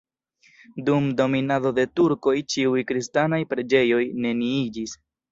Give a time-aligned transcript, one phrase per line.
[0.85, 4.97] Dum dominado de turkoj ĉiuj kristanaj preĝejoj neniiĝis.